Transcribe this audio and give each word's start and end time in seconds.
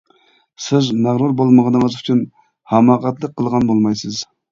سىز 0.67 0.87
مەغرۇر 1.01 1.35
بولمىغىنىڭىز 1.41 1.97
ئۈچۈن 1.99 2.23
ھاماقەتلىك 2.73 3.37
قىلغان 3.43 3.69
بولمايسىز. 3.73 4.23